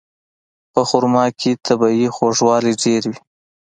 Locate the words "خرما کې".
0.89-1.51